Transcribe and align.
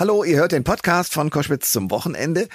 Hallo, 0.00 0.24
ihr 0.24 0.38
hört 0.38 0.52
den 0.52 0.64
Podcast 0.64 1.12
von 1.12 1.28
Koschwitz 1.28 1.72
zum 1.72 1.90
Wochenende. 1.90 2.48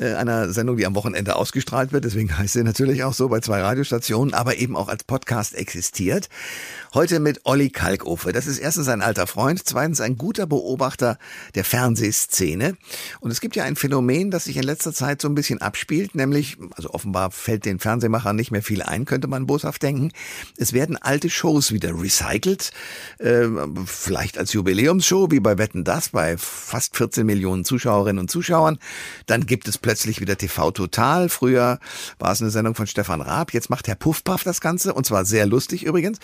Äh, 0.00 0.14
einer 0.14 0.52
Sendung, 0.52 0.76
die 0.76 0.86
am 0.86 0.94
Wochenende 0.94 1.34
ausgestrahlt 1.34 1.92
wird. 1.92 2.04
Deswegen 2.04 2.36
heißt 2.38 2.52
sie 2.52 2.62
natürlich 2.62 3.02
auch 3.02 3.12
so 3.12 3.28
bei 3.28 3.40
zwei 3.40 3.60
Radiostationen, 3.60 4.32
aber 4.32 4.56
eben 4.56 4.76
auch 4.76 4.88
als 4.88 5.02
Podcast 5.02 5.56
existiert. 5.56 6.28
Heute 6.94 7.18
mit 7.18 7.40
Olli 7.44 7.70
Kalkofe. 7.70 8.32
Das 8.32 8.46
ist 8.46 8.58
erstens 8.58 8.88
ein 8.88 9.02
alter 9.02 9.26
Freund, 9.26 9.60
zweitens 9.64 10.00
ein 10.00 10.16
guter 10.16 10.46
Beobachter 10.46 11.18
der 11.56 11.64
Fernsehszene. 11.64 12.76
Und 13.20 13.30
es 13.32 13.40
gibt 13.40 13.56
ja 13.56 13.64
ein 13.64 13.74
Phänomen, 13.74 14.30
das 14.30 14.44
sich 14.44 14.56
in 14.56 14.62
letzter 14.62 14.92
Zeit 14.92 15.20
so 15.20 15.28
ein 15.28 15.34
bisschen 15.34 15.60
abspielt, 15.60 16.14
nämlich, 16.14 16.56
also 16.76 16.90
offenbar 16.90 17.32
fällt 17.32 17.64
den 17.64 17.80
Fernsehmachern 17.80 18.36
nicht 18.36 18.52
mehr 18.52 18.62
viel 18.62 18.82
ein, 18.82 19.04
könnte 19.04 19.26
man 19.26 19.46
boshaft 19.46 19.82
denken. 19.82 20.12
Es 20.56 20.72
werden 20.72 20.96
alte 20.96 21.28
Shows 21.28 21.72
wieder 21.72 21.90
recycelt, 22.00 22.70
äh, 23.18 23.46
vielleicht 23.84 24.38
als 24.38 24.52
Jubiläumsshow, 24.52 25.30
wie 25.30 25.40
bei 25.40 25.58
Wetten 25.58 25.82
Das, 25.82 26.10
bei 26.10 26.36
fast 26.38 26.87
14 26.96 27.24
Millionen 27.26 27.64
Zuschauerinnen 27.64 28.20
und 28.20 28.30
Zuschauern. 28.30 28.78
Dann 29.26 29.46
gibt 29.46 29.68
es 29.68 29.78
plötzlich 29.78 30.20
wieder 30.20 30.36
TV 30.36 30.70
Total. 30.70 31.28
Früher 31.28 31.78
war 32.18 32.32
es 32.32 32.40
eine 32.40 32.50
Sendung 32.50 32.74
von 32.74 32.86
Stefan 32.86 33.20
Raab. 33.20 33.52
Jetzt 33.52 33.70
macht 33.70 33.88
Herr 33.88 33.94
Puffpaff 33.94 34.44
das 34.44 34.60
Ganze 34.60 34.94
und 34.94 35.06
zwar 35.06 35.24
sehr 35.24 35.46
lustig 35.46 35.84
übrigens. 35.84 36.18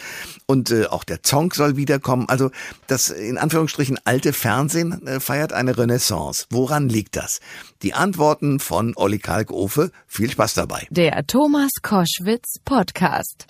Und 0.46 0.70
äh, 0.70 0.86
auch 0.86 1.05
der 1.05 1.22
Zonk 1.22 1.55
soll 1.55 1.77
wiederkommen. 1.77 2.28
Also 2.28 2.50
das 2.86 3.10
in 3.10 3.38
Anführungsstrichen 3.38 3.98
alte 4.05 4.32
Fernsehen 4.32 5.06
äh, 5.06 5.20
feiert 5.20 5.52
eine 5.52 5.77
Renaissance. 5.77 6.46
Woran 6.50 6.88
liegt 6.88 7.16
das? 7.16 7.41
Die 7.83 7.94
Antworten 7.94 8.60
von 8.60 8.92
Olli 8.96 9.19
Kalkofe. 9.19 9.91
Viel 10.06 10.30
Spaß 10.30 10.55
dabei. 10.55 10.86
Der 10.91 11.27
Thomas 11.27 11.70
Koschwitz 11.83 12.60
Podcast. 12.64 13.46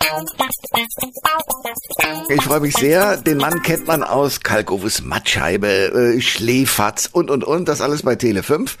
Ich 2.29 2.41
freue 2.41 2.59
mich 2.59 2.75
sehr. 2.75 3.17
Den 3.17 3.37
Mann 3.37 3.61
kennt 3.61 3.87
man 3.87 4.03
aus 4.03 4.41
Kalkofes 4.41 5.03
Mattscheibe, 5.03 5.67
äh, 5.67 6.21
Schläfatz 6.21 7.04
und 7.13 7.29
und 7.31 7.43
und. 7.43 7.67
Das 7.67 7.81
alles 7.81 8.03
bei 8.03 8.15
Tele 8.15 8.43
5. 8.43 8.77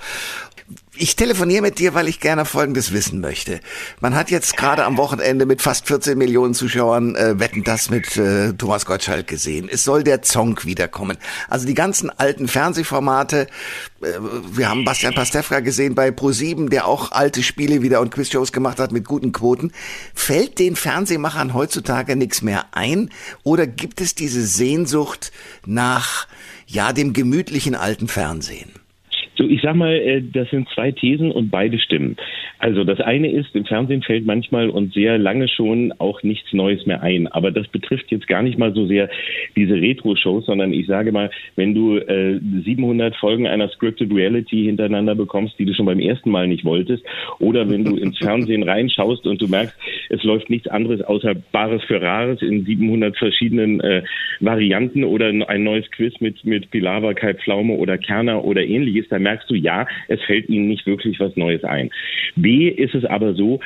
Ich 0.97 1.17
telefoniere 1.17 1.61
mit 1.61 1.79
dir, 1.79 1.93
weil 1.93 2.07
ich 2.07 2.21
gerne 2.21 2.45
Folgendes 2.45 2.93
wissen 2.93 3.19
möchte. 3.19 3.59
Man 3.99 4.15
hat 4.15 4.31
jetzt 4.31 4.55
gerade 4.55 4.85
am 4.85 4.95
Wochenende 4.95 5.45
mit 5.45 5.61
fast 5.61 5.87
14 5.87 6.17
Millionen 6.17 6.53
Zuschauern 6.53 7.15
äh, 7.15 7.37
Wetten 7.37 7.65
das 7.65 7.89
mit 7.89 8.15
äh, 8.15 8.53
Thomas 8.53 8.85
Gottschalk 8.85 9.27
gesehen. 9.27 9.67
Es 9.69 9.83
soll 9.83 10.05
der 10.05 10.21
Zonk 10.21 10.65
wiederkommen. 10.65 11.17
Also 11.49 11.67
die 11.67 11.73
ganzen 11.73 12.09
alten 12.09 12.47
Fernsehformate. 12.47 13.47
Äh, 14.01 14.07
wir 14.53 14.69
haben 14.69 14.85
Bastian 14.85 15.13
Pastewka 15.13 15.59
gesehen 15.59 15.95
bei 15.95 16.09
Pro7, 16.09 16.69
der 16.69 16.87
auch 16.87 17.11
alte 17.11 17.43
Spiele 17.43 17.81
wieder 17.81 17.99
und 17.99 18.11
Quizshows 18.11 18.53
gemacht 18.53 18.79
hat 18.79 18.93
mit 18.93 19.05
guten 19.05 19.33
Quoten. 19.33 19.73
Fällt 20.13 20.59
den 20.59 20.77
Fernsehmachern 20.77 21.53
heutzutage 21.53 22.15
nichts 22.15 22.41
mehr 22.41 22.67
ein? 22.71 23.09
Oder 23.43 23.67
gibt 23.67 23.99
es 23.99 24.15
diese 24.15 24.45
Sehnsucht 24.45 25.33
nach, 25.65 26.27
ja, 26.67 26.93
dem 26.93 27.11
gemütlichen 27.11 27.75
alten 27.75 28.07
Fernsehen? 28.07 28.84
So, 29.37 29.43
ich 29.47 29.61
sag 29.61 29.75
mal, 29.75 29.93
äh, 29.93 30.21
das 30.21 30.49
sind 30.49 30.69
zwei 30.69 30.91
Thesen 30.91 31.31
und 31.31 31.51
beide 31.51 31.77
stimmen. 31.77 32.15
Also 32.59 32.83
das 32.83 33.01
eine 33.01 33.29
ist, 33.29 33.53
im 33.55 33.65
Fernsehen 33.65 34.01
fällt 34.01 34.25
manchmal 34.25 34.69
und 34.69 34.93
sehr 34.93 35.17
lange 35.17 35.47
schon 35.47 35.93
auch 35.97 36.23
nichts 36.23 36.53
Neues 36.53 36.85
mehr 36.85 37.03
ein. 37.03 37.27
Aber 37.27 37.51
das 37.51 37.67
betrifft 37.67 38.11
jetzt 38.11 38.27
gar 38.27 38.41
nicht 38.41 38.57
mal 38.57 38.73
so 38.73 38.87
sehr 38.87 39.09
diese 39.55 39.75
Retro-Shows, 39.75 40.45
sondern 40.45 40.71
ich 40.71 40.87
sage 40.87 41.11
mal, 41.11 41.29
wenn 41.57 41.73
du 41.73 41.97
äh, 41.97 42.39
700 42.63 43.15
Folgen 43.17 43.45
einer 43.47 43.67
Scripted 43.69 44.13
Reality 44.13 44.63
hintereinander 44.63 45.15
bekommst, 45.15 45.59
die 45.59 45.65
du 45.65 45.73
schon 45.73 45.85
beim 45.85 45.99
ersten 45.99 46.31
Mal 46.31 46.47
nicht 46.47 46.63
wolltest, 46.63 47.03
oder 47.39 47.69
wenn 47.69 47.83
du 47.83 47.97
ins 47.97 48.17
Fernsehen 48.25 48.63
reinschaust 48.63 49.27
und 49.27 49.41
du 49.41 49.47
merkst, 49.47 49.75
es 50.09 50.23
läuft 50.23 50.49
nichts 50.49 50.67
anderes 50.67 51.01
außer 51.01 51.35
Bares 51.51 51.83
für 51.83 52.01
Rares 52.01 52.41
in 52.41 52.63
700 52.63 53.17
verschiedenen 53.17 53.81
äh, 53.81 54.01
Varianten 54.39 55.03
oder 55.03 55.27
ein 55.27 55.63
neues 55.63 55.89
Quiz 55.91 56.13
mit, 56.21 56.45
mit 56.45 56.71
Pilawa, 56.71 57.13
Kai 57.13 57.33
Pflaume 57.33 57.73
oder 57.73 57.97
Kerner 57.97 58.45
oder 58.45 58.63
ähnliches, 58.63 59.09
dann 59.09 59.24
merkst 59.25 59.49
du, 59.49 59.55
ja, 59.55 59.85
es 60.07 60.21
fällt 60.23 60.47
ihnen 60.49 60.67
nicht 60.67 60.85
wirklich 60.85 61.19
was 61.19 61.35
Neues 61.35 61.63
ein. 61.63 61.89
B 62.35 62.69
ist 62.69 62.95
es 62.95 63.03
aber 63.03 63.33
so, 63.33 63.59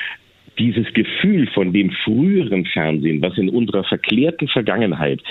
dieses 0.59 0.93
Gefühl 0.93 1.47
von 1.47 1.73
dem 1.73 1.91
früheren 2.03 2.65
Fernsehen, 2.65 3.21
was 3.21 3.37
in 3.37 3.49
unserer 3.49 3.83
verklärten 3.83 4.47
Vergangenheit 4.47 5.21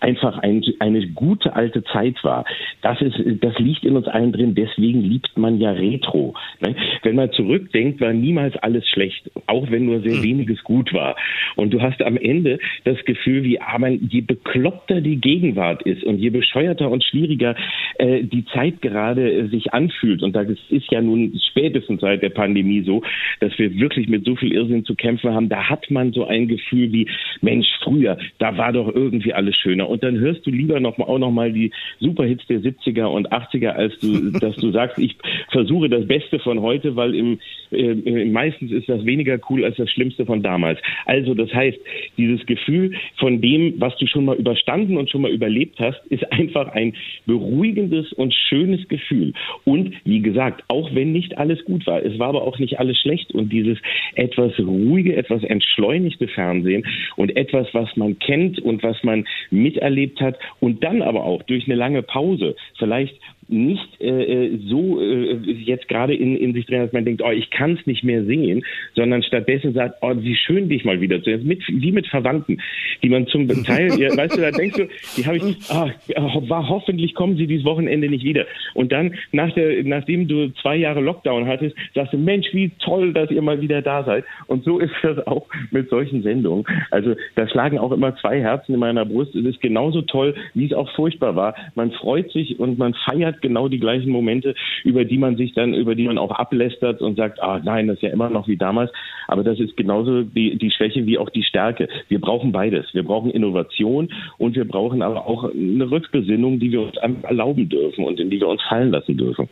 einfach 0.00 0.38
ein, 0.38 0.64
eine 0.78 1.06
gute 1.08 1.54
alte 1.54 1.82
Zeit 1.84 2.22
war, 2.22 2.44
das 2.82 3.00
ist, 3.00 3.16
das 3.40 3.58
liegt 3.58 3.84
in 3.84 3.96
uns 3.96 4.06
allen 4.06 4.32
drin. 4.32 4.54
Deswegen 4.54 5.02
liebt 5.02 5.36
man 5.36 5.58
ja 5.58 5.72
Retro. 5.72 6.34
Ne? 6.60 6.76
Wenn 7.02 7.16
man 7.16 7.32
zurückdenkt, 7.32 8.00
war 8.00 8.12
niemals 8.12 8.56
alles 8.58 8.88
schlecht, 8.88 9.30
auch 9.46 9.70
wenn 9.70 9.86
nur 9.86 10.00
sehr 10.00 10.16
hm. 10.16 10.22
weniges 10.22 10.62
gut 10.62 10.92
war. 10.92 11.16
Und 11.56 11.72
du 11.72 11.82
hast 11.82 12.02
am 12.02 12.16
Ende 12.16 12.58
das 12.84 13.04
Gefühl, 13.04 13.42
wie 13.44 13.60
aber 13.60 13.88
je 13.88 14.20
bekloppter 14.20 15.00
die 15.00 15.16
Gegenwart 15.16 15.82
ist 15.82 16.04
und 16.04 16.18
je 16.18 16.30
bescheuerter 16.30 16.90
und 16.90 17.04
schwieriger 17.04 17.56
äh, 17.98 18.22
die 18.22 18.44
Zeit 18.46 18.82
gerade 18.82 19.32
äh, 19.32 19.48
sich 19.48 19.72
anfühlt. 19.72 20.22
Und 20.22 20.36
das 20.36 20.46
ist 20.68 20.90
ja 20.90 21.00
nun 21.00 21.38
spätestens 21.50 22.00
seit 22.00 22.22
der 22.22 22.30
Pandemie 22.30 22.82
so, 22.82 23.02
dass 23.40 23.58
wir 23.58 23.74
wirklich 23.74 24.08
mit 24.08 24.24
so 24.24 24.36
viel 24.36 24.52
Irrsinn 24.52 24.75
Fernsehen 24.76 24.84
zu 24.84 24.94
kämpfen 24.94 25.34
haben, 25.34 25.48
da 25.48 25.68
hat 25.68 25.90
man 25.90 26.12
so 26.12 26.26
ein 26.26 26.48
Gefühl 26.48 26.92
wie, 26.92 27.08
Mensch, 27.40 27.66
früher, 27.82 28.18
da 28.38 28.56
war 28.56 28.72
doch 28.72 28.94
irgendwie 28.94 29.32
alles 29.32 29.56
schöner. 29.56 29.88
Und 29.88 30.02
dann 30.02 30.18
hörst 30.18 30.46
du 30.46 30.50
lieber 30.50 30.80
noch, 30.80 30.98
auch 30.98 31.18
noch 31.18 31.30
mal 31.30 31.52
die 31.52 31.72
Superhits 32.00 32.46
der 32.46 32.60
70er 32.60 33.04
und 33.04 33.32
80er, 33.32 33.68
als 33.68 33.98
du, 34.00 34.30
dass 34.40 34.56
du 34.56 34.70
sagst, 34.70 34.98
ich 34.98 35.16
versuche 35.50 35.88
das 35.88 36.06
Beste 36.06 36.38
von 36.38 36.60
heute, 36.60 36.96
weil 36.96 37.14
im, 37.14 37.38
äh, 37.70 38.24
meistens 38.26 38.72
ist 38.72 38.88
das 38.88 39.04
weniger 39.04 39.38
cool 39.50 39.64
als 39.64 39.76
das 39.76 39.90
Schlimmste 39.90 40.26
von 40.26 40.42
damals. 40.42 40.78
Also 41.06 41.34
das 41.34 41.52
heißt, 41.52 41.78
dieses 42.16 42.44
Gefühl 42.46 42.94
von 43.18 43.40
dem, 43.40 43.74
was 43.78 43.96
du 43.98 44.06
schon 44.06 44.24
mal 44.24 44.36
überstanden 44.36 44.96
und 44.96 45.10
schon 45.10 45.22
mal 45.22 45.30
überlebt 45.30 45.78
hast, 45.78 46.04
ist 46.08 46.30
einfach 46.32 46.68
ein 46.68 46.94
beruhigendes 47.26 48.12
und 48.12 48.34
schönes 48.34 48.86
Gefühl. 48.88 49.32
Und 49.64 49.94
wie 50.04 50.20
gesagt, 50.20 50.64
auch 50.68 50.94
wenn 50.94 51.12
nicht 51.12 51.38
alles 51.38 51.64
gut 51.64 51.86
war, 51.86 52.04
es 52.04 52.18
war 52.18 52.28
aber 52.28 52.42
auch 52.42 52.58
nicht 52.58 52.78
alles 52.78 52.98
schlecht 52.98 53.32
und 53.32 53.52
dieses 53.52 53.78
etwas 54.14 54.55
ruhige, 54.58 55.16
etwas 55.16 55.42
entschleunigte 55.44 56.28
Fernsehen 56.28 56.84
und 57.16 57.36
etwas, 57.36 57.66
was 57.72 57.96
man 57.96 58.18
kennt 58.18 58.58
und 58.58 58.82
was 58.82 59.02
man 59.02 59.26
miterlebt 59.50 60.20
hat 60.20 60.38
und 60.60 60.82
dann 60.84 61.02
aber 61.02 61.24
auch 61.24 61.42
durch 61.44 61.66
eine 61.66 61.76
lange 61.76 62.02
Pause 62.02 62.56
vielleicht 62.78 63.18
nicht 63.48 64.00
äh, 64.00 64.46
äh, 64.46 64.58
so 64.66 65.00
äh, 65.00 65.34
jetzt 65.34 65.88
gerade 65.88 66.14
in, 66.14 66.36
in 66.36 66.52
sich 66.52 66.66
drin, 66.66 66.80
dass 66.80 66.92
man 66.92 67.04
denkt, 67.04 67.22
oh, 67.24 67.30
ich 67.30 67.50
kann 67.50 67.76
es 67.78 67.86
nicht 67.86 68.02
mehr 68.02 68.24
sehen, 68.24 68.64
sondern 68.94 69.22
stattdessen 69.22 69.72
sagt, 69.72 69.96
oh, 70.00 70.12
wie 70.16 70.34
schön 70.34 70.68
dich 70.68 70.84
mal 70.84 71.00
wieder 71.00 71.18
zu 71.18 71.30
sehen. 71.30 71.46
Mit, 71.46 71.62
wie 71.68 71.92
mit 71.92 72.06
Verwandten, 72.08 72.60
die 73.02 73.08
man 73.08 73.26
zum 73.26 73.48
Teil, 73.64 73.98
ja, 73.98 74.16
weißt 74.16 74.36
du, 74.36 74.40
da 74.40 74.50
denkst 74.50 74.76
du, 74.76 74.88
die 75.16 75.26
habe 75.26 75.36
ich, 75.36 75.56
ah, 75.70 75.90
war 76.48 76.68
hoffentlich 76.68 77.14
kommen 77.14 77.36
sie 77.36 77.46
dieses 77.46 77.64
Wochenende 77.64 78.08
nicht 78.08 78.24
wieder. 78.24 78.46
Und 78.74 78.92
dann, 78.92 79.14
nach 79.32 79.52
der, 79.54 79.84
nachdem 79.84 80.26
du 80.26 80.52
zwei 80.60 80.76
Jahre 80.76 81.00
Lockdown 81.00 81.46
hattest, 81.46 81.76
sagst 81.94 82.12
du, 82.12 82.18
Mensch, 82.18 82.46
wie 82.52 82.70
toll, 82.80 83.12
dass 83.12 83.30
ihr 83.30 83.42
mal 83.42 83.60
wieder 83.60 83.82
da 83.82 84.02
seid. 84.04 84.24
Und 84.46 84.64
so 84.64 84.78
ist 84.78 84.92
das 85.02 85.24
auch 85.26 85.46
mit 85.70 85.88
solchen 85.88 86.22
Sendungen. 86.22 86.64
Also 86.90 87.14
da 87.36 87.48
schlagen 87.48 87.78
auch 87.78 87.92
immer 87.92 88.16
zwei 88.16 88.40
Herzen 88.40 88.74
in 88.74 88.80
meiner 88.80 89.04
Brust. 89.04 89.34
Es 89.34 89.44
ist 89.44 89.60
genauso 89.60 90.02
toll, 90.02 90.34
wie 90.54 90.66
es 90.66 90.72
auch 90.72 90.90
furchtbar 90.94 91.36
war. 91.36 91.54
Man 91.74 91.92
freut 91.92 92.30
sich 92.32 92.58
und 92.58 92.78
man 92.78 92.94
feiert 92.94 93.35
hat 93.36 93.42
genau 93.42 93.68
die 93.68 93.78
gleichen 93.78 94.10
Momente, 94.10 94.54
über 94.84 95.04
die 95.04 95.18
man 95.18 95.36
sich 95.36 95.52
dann, 95.52 95.74
über 95.74 95.94
die 95.94 96.04
man 96.04 96.18
auch 96.18 96.30
ablästert 96.30 97.00
und 97.00 97.16
sagt, 97.16 97.42
ah 97.42 97.60
nein, 97.62 97.86
das 97.86 97.96
ist 97.96 98.02
ja 98.02 98.10
immer 98.10 98.30
noch 98.30 98.48
wie 98.48 98.56
damals. 98.56 98.90
Aber 99.28 99.44
das 99.44 99.60
ist 99.60 99.76
genauso 99.76 100.22
die, 100.22 100.56
die 100.56 100.70
Schwäche 100.70 101.06
wie 101.06 101.18
auch 101.18 101.30
die 101.30 101.42
Stärke. 101.42 101.88
Wir 102.08 102.20
brauchen 102.20 102.52
beides. 102.52 102.86
Wir 102.94 103.02
brauchen 103.02 103.30
Innovation 103.30 104.08
und 104.38 104.56
wir 104.56 104.66
brauchen 104.66 105.02
aber 105.02 105.26
auch 105.26 105.50
eine 105.52 105.90
Rückbesinnung, 105.90 106.58
die 106.58 106.72
wir 106.72 106.82
uns 106.82 106.96
erlauben 107.22 107.68
dürfen 107.68 108.04
und 108.04 108.20
in 108.20 108.30
die 108.30 108.40
wir 108.40 108.48
uns 108.48 108.62
fallen 108.62 108.90
lassen 108.90 109.16
dürfen. 109.16 109.48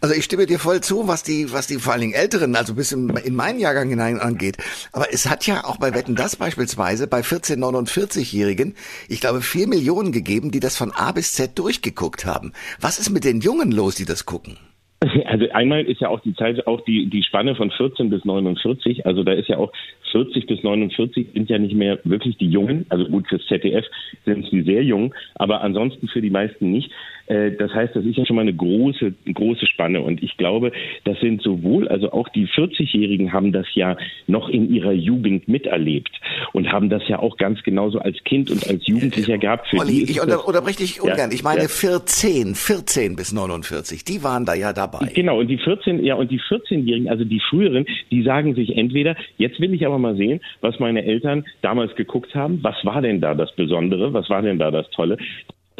Also 0.00 0.14
ich 0.14 0.24
stimme 0.24 0.46
dir 0.46 0.58
voll 0.58 0.80
zu, 0.80 1.08
was 1.08 1.22
die, 1.22 1.52
was 1.52 1.66
die 1.66 1.78
vor 1.78 1.92
allen 1.92 2.02
Dingen 2.02 2.14
Älteren, 2.14 2.56
also 2.56 2.74
bis 2.74 2.92
in, 2.92 3.08
in 3.10 3.34
meinen 3.34 3.58
Jahrgang 3.58 3.88
hinein 3.88 4.20
angeht. 4.20 4.56
Aber 4.92 5.12
es 5.12 5.26
hat 5.26 5.46
ja 5.46 5.64
auch 5.64 5.78
bei 5.78 5.94
Wetten 5.94 6.14
das 6.14 6.36
beispielsweise 6.36 7.06
bei 7.06 7.22
14, 7.22 7.62
49-Jährigen, 7.62 8.74
ich 9.08 9.20
glaube, 9.20 9.42
vier 9.42 9.66
Millionen 9.66 10.12
gegeben, 10.12 10.50
die 10.50 10.60
das 10.60 10.76
von 10.76 10.92
A 10.92 11.12
bis 11.12 11.32
Z 11.34 11.58
durchgeguckt 11.58 12.24
haben. 12.24 12.52
Was 12.80 12.98
ist 12.98 13.10
mit 13.10 13.24
den 13.24 13.40
Jungen 13.40 13.72
los, 13.72 13.94
die 13.94 14.04
das 14.04 14.26
gucken? 14.26 14.58
Also 15.26 15.48
einmal 15.50 15.84
ist 15.84 16.00
ja 16.00 16.08
auch 16.08 16.20
die 16.20 16.34
Zeit, 16.34 16.66
auch 16.66 16.80
die, 16.82 17.06
die 17.06 17.22
Spanne 17.22 17.54
von 17.54 17.70
14 17.70 18.10
bis 18.10 18.24
49, 18.24 19.06
also 19.06 19.22
da 19.22 19.32
ist 19.32 19.48
ja 19.48 19.58
auch 19.58 19.72
40 20.12 20.46
bis 20.46 20.62
49 20.62 21.28
sind 21.34 21.50
ja 21.50 21.58
nicht 21.58 21.74
mehr 21.74 21.98
wirklich 22.04 22.36
die 22.36 22.48
Jungen, 22.48 22.86
also 22.88 23.04
gut 23.06 23.26
fürs 23.28 23.44
ZDF 23.46 23.84
sind 24.24 24.48
sie 24.50 24.62
sehr 24.62 24.82
jung, 24.82 25.14
aber 25.34 25.60
ansonsten 25.62 26.08
für 26.08 26.22
die 26.22 26.30
meisten 26.30 26.70
nicht. 26.70 26.90
Äh, 27.26 27.52
das 27.52 27.72
heißt, 27.72 27.96
das 27.96 28.04
ist 28.04 28.16
ja 28.16 28.26
schon 28.26 28.36
mal 28.36 28.42
eine 28.42 28.54
große, 28.54 29.12
große 29.32 29.66
Spanne. 29.66 30.00
Und 30.00 30.22
ich 30.22 30.36
glaube, 30.36 30.72
das 31.04 31.18
sind 31.20 31.42
sowohl, 31.42 31.88
also 31.88 32.12
auch 32.12 32.28
die 32.28 32.46
40-Jährigen 32.46 33.32
haben 33.32 33.52
das 33.52 33.66
ja 33.74 33.96
noch 34.26 34.48
in 34.48 34.72
ihrer 34.72 34.92
Jugend 34.92 35.48
miterlebt 35.48 36.10
und 36.52 36.70
haben 36.70 36.90
das 36.90 37.02
ja 37.08 37.18
auch 37.18 37.36
ganz 37.36 37.62
genauso 37.62 37.98
als 37.98 38.22
Kind 38.24 38.50
und 38.50 38.66
als 38.66 38.86
Jugendlicher 38.86 39.38
gehabt. 39.38 39.68
Für 39.68 39.78
Olli, 39.78 40.04
ich 40.04 40.20
unter, 40.20 40.46
unterbreche 40.46 40.78
dich 40.78 41.00
ungern. 41.00 41.30
Ja, 41.30 41.34
ich 41.34 41.42
meine 41.42 41.62
ja. 41.62 41.68
14, 41.68 42.54
14 42.54 43.16
bis 43.16 43.32
49, 43.32 44.04
die 44.04 44.22
waren 44.22 44.44
da 44.44 44.54
ja 44.54 44.72
dabei. 44.72 44.93
Genau, 45.14 45.40
und 45.40 45.48
die 45.48 45.58
14, 45.58 46.04
ja, 46.04 46.14
und 46.14 46.30
die 46.30 46.40
14-Jährigen, 46.40 47.08
also 47.08 47.24
die 47.24 47.40
früheren, 47.40 47.86
die 48.10 48.22
sagen 48.22 48.54
sich 48.54 48.76
entweder, 48.76 49.16
jetzt 49.36 49.60
will 49.60 49.74
ich 49.74 49.86
aber 49.86 49.98
mal 49.98 50.16
sehen, 50.16 50.40
was 50.60 50.78
meine 50.78 51.04
Eltern 51.04 51.44
damals 51.62 51.94
geguckt 51.96 52.34
haben, 52.34 52.60
was 52.62 52.76
war 52.84 53.02
denn 53.02 53.20
da 53.20 53.34
das 53.34 53.54
Besondere, 53.54 54.12
was 54.12 54.28
war 54.30 54.42
denn 54.42 54.58
da 54.58 54.70
das 54.70 54.88
Tolle? 54.90 55.16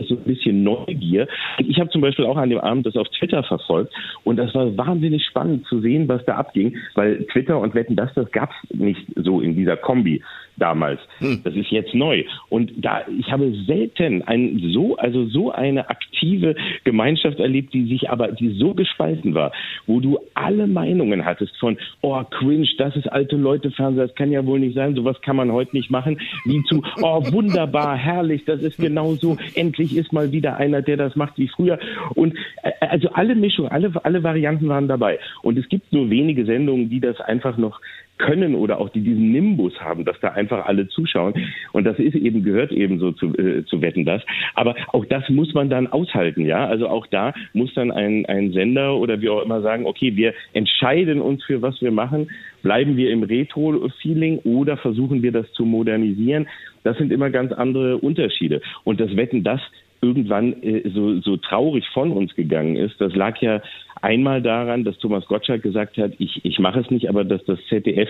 so 0.09 0.17
ein 0.17 0.25
bisschen 0.25 0.65
Neugier. 0.65 1.29
Ich 1.59 1.79
habe 1.79 1.91
zum 1.91 2.01
Beispiel 2.01 2.25
auch 2.25 2.37
an 2.37 2.51
dem 2.51 2.59
Abend 2.59 2.87
das 2.87 2.97
auf 2.97 3.09
Twitter 3.11 3.43
verfolgt 3.45 3.95
und 4.25 4.37
das 4.37 4.55
war 4.55 4.77
wahnsinnig 4.77 5.25
spannend 5.25 5.67
zu 5.67 5.81
sehen, 5.81 6.09
was 6.09 6.25
da 6.25 6.35
abging, 6.35 6.77
weil 6.95 7.25
Twitter 7.27 7.59
und 7.59 7.75
Wetten, 7.75 7.97
das, 7.97 8.13
das 8.15 8.31
gab 8.33 8.51
es 8.51 8.77
nicht 8.77 9.07
so 9.17 9.41
in 9.41 9.55
dieser 9.55 9.77
Kombi 9.77 10.23
damals. 10.57 11.01
Hm. 11.19 11.41
Das 11.45 11.55
ist 11.55 11.71
jetzt 11.71 11.95
neu. 11.95 12.25
Und 12.49 12.73
da, 12.77 13.03
ich 13.19 13.31
habe 13.31 13.53
selten 13.67 14.23
ein 14.23 14.61
so, 14.73 14.97
also 14.97 15.27
so 15.27 15.51
eine 15.51 15.89
aktive 15.91 16.55
Gemeinschaft 16.85 17.39
erlebt, 17.39 17.73
die 17.75 17.87
sich 17.87 18.11
aber, 18.11 18.29
die 18.29 18.51
so 18.51 18.75
gespalten 18.75 19.35
war, 19.35 19.53
wo 19.87 20.01
du 20.01 20.19
alle 20.35 20.67
Meinungen 20.67 21.25
hattest 21.25 21.57
von, 21.59 21.77
oh, 22.03 22.23
cringe, 22.25 22.69
das 22.79 22.97
ist 22.97 23.11
alte 23.11 23.37
Leute 23.37 23.71
Fernseher, 23.71 24.07
das 24.07 24.17
kann 24.17 24.31
ja 24.31 24.45
wohl 24.47 24.61
nicht 24.61 24.75
sein, 24.75 24.95
sowas 24.95 25.21
kann 25.23 25.37
man 25.37 25.53
heute 25.53 25.77
nicht 25.77 25.91
machen, 25.91 26.21
wie 26.45 26.63
zu, 26.65 26.83
oh, 27.03 27.21
wunderbar, 27.33 27.97
herrlich, 28.05 28.45
das 28.45 28.63
ist 28.63 28.79
genau 28.79 29.15
so, 29.15 29.37
endlich 29.55 29.97
ist 29.97 30.13
mal 30.13 30.33
wieder 30.33 30.57
einer, 30.57 30.83
der 30.83 30.97
das 30.97 31.17
macht 31.17 31.39
wie 31.39 31.49
früher. 31.49 31.79
Und 32.15 32.35
äh, 32.63 32.73
also 32.81 33.11
alle 33.11 33.35
Mischungen, 33.35 33.71
alle, 33.71 33.93
alle 34.05 34.23
Varianten 34.23 34.69
waren 34.69 34.89
dabei. 34.89 35.19
Und 35.43 35.59
es 35.59 35.69
gibt 35.69 35.93
nur 35.93 36.11
wenige 36.11 36.45
Sendungen, 36.45 36.89
die 36.89 37.01
das 37.01 37.21
einfach 37.21 37.57
noch 37.57 37.81
können 38.19 38.55
oder 38.55 38.81
auch 38.81 38.89
die 38.91 39.01
diesen 39.01 39.33
Nimbus 39.33 39.81
haben, 39.81 40.05
dass 40.05 40.19
da 40.21 40.29
einfach 40.29 40.67
alle 40.67 40.89
zuschauen. 40.89 41.35
Und 41.73 41.85
das 41.85 41.99
ist 41.99 42.15
eben, 42.15 42.45
gehört 42.45 42.73
eben 42.73 42.99
so 42.99 43.13
zu, 43.13 43.37
äh, 43.37 43.65
zu 43.65 43.81
wetten 43.81 44.05
das. 44.05 44.23
Aber 44.55 44.77
auch 44.89 45.05
das 45.05 45.29
muss 45.29 45.53
man 45.55 45.69
dann 45.69 45.89
aushalten, 45.89 46.47
ja. 46.47 46.67
Also 46.67 46.89
auch 46.89 47.07
da 47.09 47.33
muss 47.53 47.75
dann 47.75 47.91
ein, 47.91 48.25
ein 48.27 48.53
Sender 48.53 48.97
oder 48.97 49.21
wie 49.21 49.29
auch 49.29 49.43
immer 49.43 49.63
sagen, 49.63 49.87
okay, 49.87 50.17
wir 50.17 50.35
entscheiden 50.53 51.21
uns 51.21 51.45
für 51.45 51.63
was 51.63 51.81
wir 51.83 51.91
machen. 51.91 52.31
Bleiben 52.63 52.97
wir 52.97 53.11
im 53.11 53.23
Retro-Feeling 53.23 54.39
oder 54.45 54.77
versuchen 54.77 55.23
wir 55.23 55.33
das 55.33 55.51
zu 55.53 55.65
modernisieren? 55.65 56.49
Das 56.83 56.97
sind 56.99 57.13
immer 57.13 57.31
ganz 57.31 57.53
andere 57.53 57.99
Unterschiede. 57.99 58.61
Und 58.85 59.01
das 59.01 59.17
Wetten, 59.17 59.43
das 59.43 59.61
irgendwann 60.05 60.63
äh, 60.63 60.89
so, 60.91 61.21
so 61.21 61.37
traurig 61.37 61.87
von 61.93 62.13
uns 62.13 62.35
gegangen 62.35 62.77
ist, 62.77 63.01
das 63.01 63.15
lag 63.15 63.41
ja 63.41 63.61
einmal 64.05 64.43
daran, 64.43 64.85
dass 64.85 64.99
Thomas 64.99 65.27
Gottschalk 65.27 65.63
gesagt 65.63 65.97
hat, 65.97 66.13
ich, 66.19 66.45
ich 66.45 66.59
mache 66.59 66.81
es 66.81 66.91
nicht, 66.91 67.09
aber 67.09 67.25
dass 67.25 67.43
das 67.47 67.59
ZDF 67.69 68.09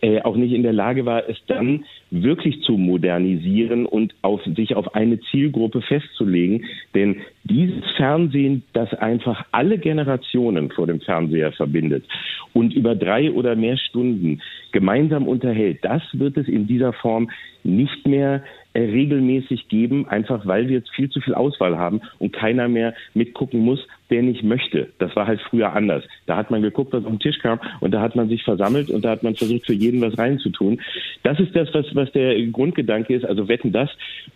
äh, 0.00 0.22
auch 0.22 0.36
nicht 0.36 0.52
in 0.52 0.62
der 0.62 0.72
Lage 0.72 1.04
war, 1.04 1.28
es 1.28 1.36
dann 1.48 1.84
wirklich 2.10 2.62
zu 2.62 2.72
modernisieren 2.72 3.84
und 3.84 4.14
auf, 4.22 4.40
sich 4.44 4.76
auf 4.76 4.94
eine 4.94 5.20
Zielgruppe 5.30 5.82
festzulegen. 5.82 6.64
Denn 6.94 7.22
dieses 7.44 7.82
Fernsehen, 7.96 8.62
das 8.72 8.94
einfach 8.94 9.44
alle 9.50 9.78
Generationen 9.78 10.70
vor 10.70 10.86
dem 10.86 11.00
Fernseher 11.00 11.52
verbindet 11.52 12.04
und 12.52 12.72
über 12.72 12.94
drei 12.94 13.32
oder 13.32 13.56
mehr 13.56 13.76
Stunden 13.76 14.40
gemeinsam 14.70 15.26
unterhält, 15.26 15.78
das 15.82 16.02
wird 16.12 16.36
es 16.36 16.46
in 16.46 16.66
dieser 16.66 16.92
Form 16.92 17.30
nicht 17.64 18.06
mehr 18.06 18.36
äh, 18.36 18.61
regelmäßig 18.74 19.68
geben, 19.68 20.08
einfach 20.08 20.46
weil 20.46 20.68
wir 20.68 20.76
jetzt 20.76 20.90
viel 20.94 21.10
zu 21.10 21.20
viel 21.20 21.34
Auswahl 21.34 21.78
haben 21.78 22.00
und 22.18 22.32
keiner 22.32 22.68
mehr 22.68 22.94
mitgucken 23.14 23.60
muss, 23.60 23.86
der 24.10 24.22
nicht 24.22 24.42
möchte. 24.42 24.88
Das 24.98 25.14
war 25.16 25.26
halt 25.26 25.40
früher 25.40 25.72
anders. 25.72 26.04
Da 26.26 26.36
hat 26.36 26.50
man 26.50 26.62
geguckt, 26.62 26.92
was 26.92 27.04
auf 27.04 27.10
den 27.10 27.20
Tisch 27.20 27.38
kam 27.38 27.60
und 27.80 27.92
da 27.92 28.00
hat 28.00 28.16
man 28.16 28.28
sich 28.28 28.42
versammelt 28.42 28.90
und 28.90 29.04
da 29.04 29.10
hat 29.10 29.22
man 29.22 29.34
versucht, 29.34 29.66
für 29.66 29.74
jeden 29.74 30.00
was 30.00 30.16
reinzutun. 30.18 30.80
Das 31.22 31.38
ist 31.40 31.54
das, 31.54 31.72
was, 31.72 31.86
was 31.94 32.10
der 32.12 32.40
Grundgedanke 32.46 33.14
ist. 33.14 33.24
Also 33.24 33.48
Wetten, 33.48 33.72
das 33.72 33.90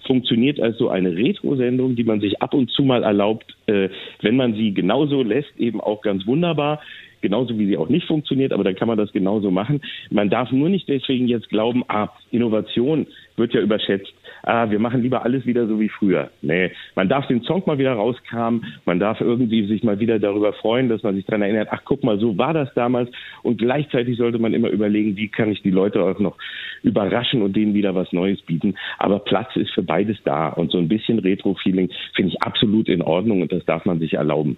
funktioniert 0.07 0.61
als 0.61 0.79
so 0.79 0.89
eine 0.89 1.17
Retro-Sendung, 1.17 1.97
die 1.97 2.05
man 2.05 2.21
sich 2.21 2.41
ab 2.43 2.55
und 2.55 2.71
zu 2.71 2.83
mal 2.83 3.03
erlaubt, 3.05 3.57
äh, 3.67 3.89
wenn 4.23 4.37
man 4.37 4.55
sie 4.55 4.73
genauso 4.73 5.23
lässt, 5.23 5.57
eben 5.59 5.81
auch 5.81 6.03
ganz 6.03 6.27
wunderbar 6.27 6.81
genauso 7.23 7.59
wie 7.59 7.67
sie 7.67 7.77
auch 7.77 7.89
nicht 7.89 8.07
funktioniert, 8.07 8.53
aber 8.53 8.63
dann 8.63 8.77
kann 8.77 8.87
man 8.87 8.99
das 8.99 9.11
genauso 9.13 9.51
machen. 9.51 9.81
Man 10.11 10.31
darf 10.31 10.53
nur 10.53 10.69
nicht 10.69 10.89
deswegen 10.89 11.27
jetzt 11.27 11.49
glauben, 11.49 11.83
ah, 11.89 12.11
Innovation 12.31 13.07
wird 13.37 13.55
ja 13.55 13.61
überschätzt. 13.61 14.13
Ah, 14.43 14.71
wir 14.71 14.79
machen 14.79 15.03
lieber 15.03 15.25
alles 15.25 15.47
wieder 15.47 15.67
so 15.67 15.81
wie 15.81 15.89
früher. 15.89 16.31
Nee, 16.43 16.71
man 16.95 17.09
darf 17.09 17.27
den 17.27 17.43
Song 17.43 17.63
mal 17.67 17.79
wieder 17.79 17.95
rauskramen, 17.95 18.65
man 18.85 19.01
darf 19.01 19.21
irgendwie 19.21 19.67
sich 19.67 19.83
mal 19.83 19.99
wieder 19.99 20.19
darüber 20.19 20.53
freuen, 20.53 20.89
dass 20.89 21.03
man 21.03 21.15
sich 21.15 21.25
daran 21.25 21.43
erinnert, 21.43 21.69
ach 21.71 21.83
guck 21.85 22.05
mal, 22.05 22.19
so 22.19 22.39
war 22.39 22.55
das 22.55 22.73
damals. 22.75 23.11
Und 23.43 23.59
gleichzeitig 23.59 24.17
sollte 24.17 24.39
man 24.39 24.55
immer 24.55 24.69
überlegen, 24.69 25.17
wie 25.17 25.29
kann 25.29 25.51
ich 25.51 25.63
die 25.63 25.71
Leute 25.71 26.03
auch 26.03 26.19
noch 26.19 26.37
überraschen 26.83 27.43
und 27.43 27.57
denen 27.57 27.75
wieder 27.75 27.95
was 27.95 28.13
Neues 28.13 28.41
bieten. 28.43 28.77
Aber 28.99 29.19
Platz 29.19 29.55
ist 29.57 29.73
für 29.73 29.83
beides 29.83 30.19
da. 30.25 30.49
Und 30.49 30.71
so 30.71 30.79
ein 30.79 30.89
bisschen 30.89 31.19
Retro-Feeling 31.19 31.91
finde 32.15 32.33
ich 32.33 32.43
absolut 32.43 32.89
in 32.89 33.03
Ordnung 33.03 33.43
und 33.43 33.53
das 33.53 33.65
darf 33.65 33.85
man 33.85 33.99
sich 33.99 34.15
erlauben 34.15 34.57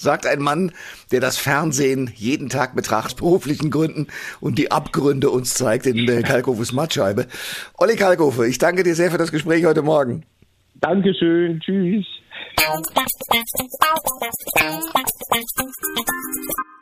sagt 0.00 0.26
ein 0.26 0.40
Mann, 0.40 0.72
der 1.12 1.20
das 1.20 1.36
Fernsehen 1.36 2.10
jeden 2.14 2.48
Tag 2.48 2.74
betrachtet, 2.74 3.18
beruflichen 3.18 3.70
Gründen 3.70 4.06
und 4.40 4.58
die 4.58 4.70
Abgründe 4.70 5.28
uns 5.30 5.54
zeigt 5.54 5.86
in 5.86 6.06
der 6.06 6.22
Kalkhofes 6.22 6.72
Mattscheibe. 6.72 7.26
Olli 7.78 7.96
Kalkhofe, 7.96 8.46
ich 8.46 8.58
danke 8.58 8.82
dir 8.82 8.94
sehr 8.94 9.10
für 9.10 9.18
das 9.18 9.32
Gespräch 9.32 9.64
heute 9.64 9.82
Morgen. 9.82 10.24
Dankeschön, 10.80 11.60
tschüss. 11.60 12.06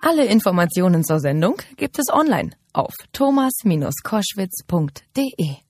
Alle 0.02 0.26
Informationen 0.26 1.04
zur 1.04 1.20
Sendung 1.20 1.56
gibt 1.76 1.98
es 1.98 2.12
online 2.12 2.50
auf 2.72 2.94
thomas-koschwitz.de. 3.12 5.67